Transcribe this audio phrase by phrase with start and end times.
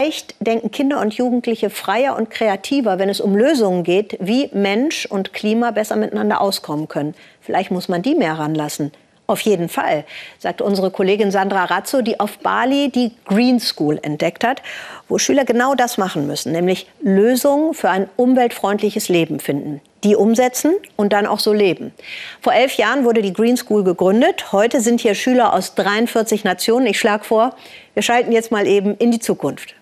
[0.00, 5.06] Vielleicht denken Kinder und Jugendliche freier und kreativer, wenn es um Lösungen geht, wie Mensch
[5.06, 7.16] und Klima besser miteinander auskommen können.
[7.40, 8.92] Vielleicht muss man die mehr ranlassen.
[9.26, 10.04] Auf jeden Fall,
[10.38, 14.62] sagt unsere Kollegin Sandra Razzo, die auf Bali die Green School entdeckt hat,
[15.08, 20.74] wo Schüler genau das machen müssen, nämlich Lösungen für ein umweltfreundliches Leben finden, die umsetzen
[20.94, 21.92] und dann auch so leben.
[22.40, 24.52] Vor elf Jahren wurde die Green School gegründet.
[24.52, 26.86] Heute sind hier Schüler aus 43 Nationen.
[26.86, 27.56] Ich schlage vor,
[27.94, 29.74] wir schalten jetzt mal eben in die Zukunft.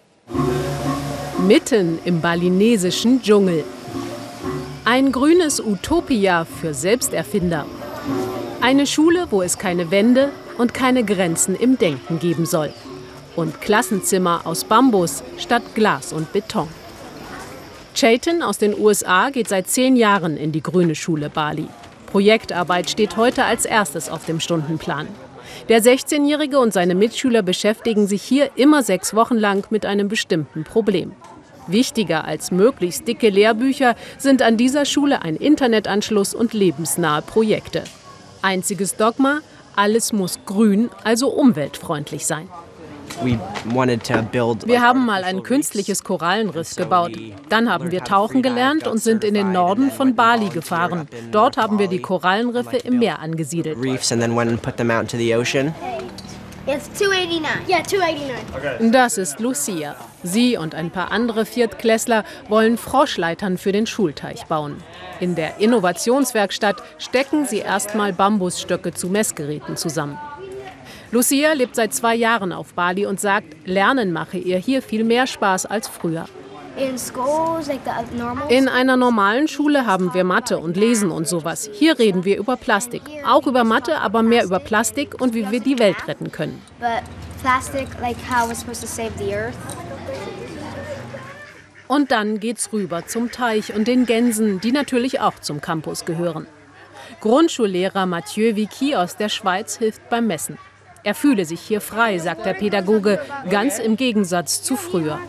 [1.47, 3.63] Mitten im balinesischen Dschungel.
[4.85, 7.67] Ein grünes Utopia für Selbsterfinder.
[8.61, 12.73] Eine Schule, wo es keine Wände und keine Grenzen im Denken geben soll.
[13.37, 16.67] Und Klassenzimmer aus Bambus statt Glas und Beton.
[17.95, 21.69] Chayton aus den USA geht seit zehn Jahren in die Grüne Schule Bali.
[22.07, 25.07] Projektarbeit steht heute als erstes auf dem Stundenplan.
[25.69, 30.65] Der 16-Jährige und seine Mitschüler beschäftigen sich hier immer sechs Wochen lang mit einem bestimmten
[30.65, 31.13] Problem.
[31.67, 37.83] Wichtiger als möglichst dicke Lehrbücher sind an dieser Schule ein Internetanschluss und lebensnahe Projekte.
[38.43, 39.41] Einziges Dogma,
[39.75, 42.49] alles muss grün, also umweltfreundlich sein.
[43.25, 47.13] Wir haben mal ein künstliches Korallenriff gebaut.
[47.49, 51.09] Dann haben wir tauchen gelernt und sind in den Norden von Bali gefahren.
[51.33, 53.79] Dort haben wir die Korallenriffe im Meer angesiedelt.
[58.81, 59.95] Das ist Lucia.
[60.25, 64.83] Sie und ein paar andere Viertklässler wollen Froschleitern für den Schulteich bauen.
[65.21, 70.19] In der Innovationswerkstatt stecken sie erstmal Bambusstöcke zu Messgeräten zusammen.
[71.13, 75.27] Lucia lebt seit zwei Jahren auf Bali und sagt, Lernen mache ihr hier viel mehr
[75.27, 76.27] Spaß als früher.
[78.49, 81.71] In einer normalen Schule haben wir Mathe und Lesen und sowas.
[81.73, 83.01] Hier reden wir über Plastik.
[83.27, 86.61] Auch über Mathe, aber mehr über Plastik und wie wir die Welt retten können.
[91.89, 96.47] Und dann geht's rüber zum Teich und den Gänsen, die natürlich auch zum Campus gehören.
[97.21, 100.59] Grundschullehrer Mathieu Vicky aus der Schweiz hilft beim Messen.
[101.07, 105.21] Er fühle sich hier frei, sagt der Pädagoge, ganz im Gegensatz zu früher.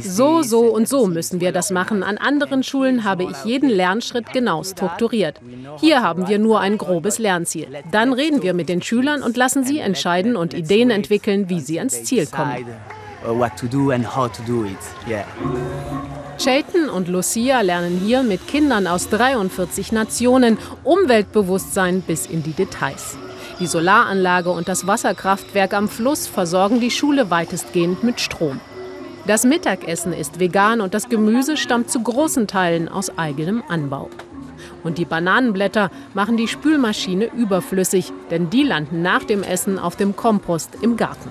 [0.00, 2.02] So, so und so müssen wir das machen.
[2.02, 5.38] An anderen Schulen habe ich jeden Lernschritt genau strukturiert.
[5.78, 7.68] Hier haben wir nur ein grobes Lernziel.
[7.92, 11.78] Dann reden wir mit den Schülern und lassen sie entscheiden und Ideen entwickeln, wie sie
[11.78, 12.64] ans Ziel kommen.
[16.38, 23.18] Chayton und Lucia lernen hier mit Kindern aus 43 Nationen Umweltbewusstsein bis in die Details.
[23.58, 28.60] Die Solaranlage und das Wasserkraftwerk am Fluss versorgen die Schule weitestgehend mit Strom.
[29.26, 34.08] Das Mittagessen ist vegan und das Gemüse stammt zu großen Teilen aus eigenem Anbau.
[34.84, 40.14] Und die Bananenblätter machen die Spülmaschine überflüssig, denn die landen nach dem Essen auf dem
[40.14, 41.30] Kompost im Garten.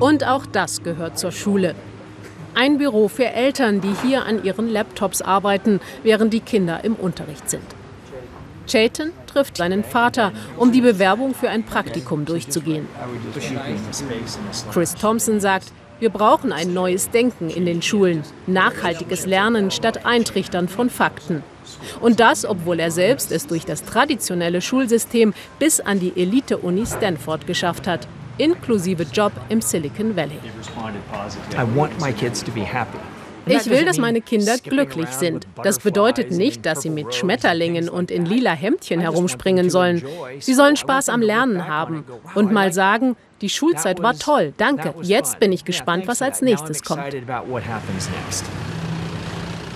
[0.00, 1.74] Und auch das gehört zur Schule.
[2.54, 7.50] Ein Büro für Eltern, die hier an ihren Laptops arbeiten, während die Kinder im Unterricht
[7.50, 7.64] sind.
[8.68, 12.86] Chayton trifft seinen Vater, um die Bewerbung für ein Praktikum durchzugehen.
[14.72, 20.68] Chris Thompson sagt, wir brauchen ein neues Denken in den Schulen, nachhaltiges Lernen statt Eintrichtern
[20.68, 21.42] von Fakten.
[22.00, 27.48] Und das, obwohl er selbst es durch das traditionelle Schulsystem bis an die Elite-Uni Stanford
[27.48, 28.06] geschafft hat
[28.38, 30.38] inklusive Job im Silicon Valley.
[33.46, 35.46] Ich will, dass meine Kinder glücklich sind.
[35.62, 40.02] Das bedeutet nicht, dass sie mit Schmetterlingen und in lila Hemdchen herumspringen sollen.
[40.38, 42.04] Sie sollen Spaß am Lernen haben
[42.34, 44.94] und mal sagen, die Schulzeit war toll, danke.
[45.02, 47.04] Jetzt bin ich gespannt, was als nächstes kommt.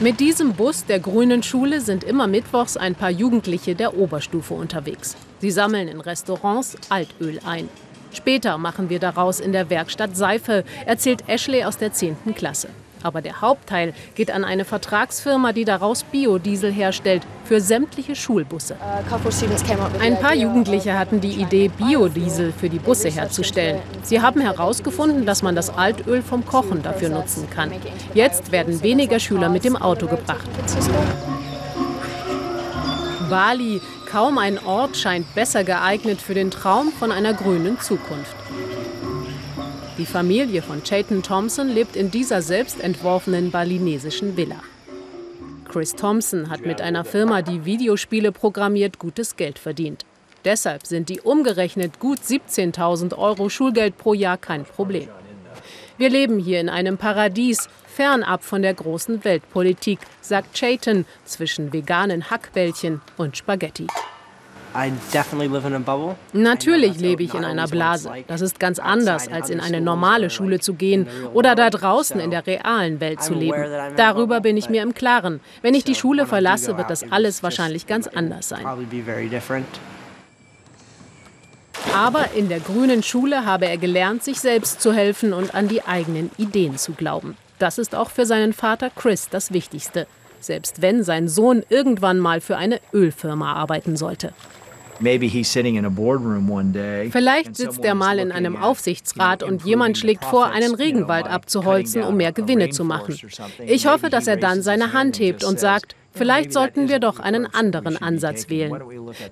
[0.01, 5.17] Mit diesem Bus der Grünen Schule sind immer mittwochs ein paar Jugendliche der Oberstufe unterwegs.
[5.41, 7.69] Sie sammeln in Restaurants Altöl ein.
[8.13, 12.17] Später machen wir daraus in der Werkstatt Seife, erzählt Ashley aus der 10.
[12.35, 12.69] Klasse.
[13.03, 18.77] Aber der Hauptteil geht an eine Vertragsfirma, die daraus Biodiesel herstellt für sämtliche Schulbusse.
[20.01, 23.81] Ein paar Jugendliche hatten die Idee, Biodiesel für die Busse herzustellen.
[24.03, 27.73] Sie haben herausgefunden, dass man das Altöl vom Kochen dafür nutzen kann.
[28.15, 30.47] Jetzt werden weniger Schüler mit dem Auto gebracht.
[33.33, 33.81] Bali,
[34.11, 38.37] kaum ein Ort scheint besser geeignet für den Traum von einer grünen Zukunft.
[39.97, 44.61] Die Familie von Chayton Thompson lebt in dieser selbstentworfenen balinesischen Villa.
[45.67, 50.05] Chris Thompson hat mit einer Firma, die Videospiele programmiert, gutes Geld verdient.
[50.45, 55.09] Deshalb sind die umgerechnet gut 17.000 Euro Schulgeld pro Jahr kein Problem.
[56.03, 62.29] Wir leben hier in einem Paradies, fernab von der großen Weltpolitik, sagt Chayton zwischen veganen
[62.29, 63.87] Hackbällchen und Spaghetti.
[66.33, 68.11] Natürlich lebe ich in einer Blase.
[68.27, 72.33] Das ist ganz anders, als in eine normale Schule zu gehen oder da draußen in
[72.33, 73.65] der realen Welt zu leben.
[73.95, 75.39] Darüber bin ich mir im Klaren.
[75.61, 78.67] Wenn ich die Schule verlasse, wird das alles wahrscheinlich ganz anders sein.
[81.95, 85.83] Aber in der grünen Schule habe er gelernt, sich selbst zu helfen und an die
[85.83, 87.37] eigenen Ideen zu glauben.
[87.59, 90.07] Das ist auch für seinen Vater Chris das Wichtigste,
[90.41, 94.33] selbst wenn sein Sohn irgendwann mal für eine Ölfirma arbeiten sollte.
[97.11, 102.17] Vielleicht sitzt er mal in einem Aufsichtsrat und jemand schlägt vor, einen Regenwald abzuholzen, um
[102.17, 103.19] mehr Gewinne zu machen.
[103.67, 107.47] Ich hoffe, dass er dann seine Hand hebt und sagt, vielleicht sollten wir doch einen
[107.47, 108.81] anderen Ansatz wählen.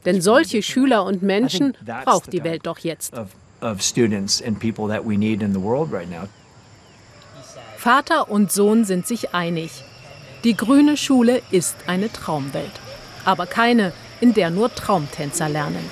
[0.05, 3.15] Denn solche Schüler und Menschen braucht die Welt doch jetzt.
[7.77, 9.71] Vater und Sohn sind sich einig.
[10.45, 12.73] Die grüne Schule ist eine Traumwelt.
[13.25, 15.91] Aber keine, in der nur Traumtänzer lernen.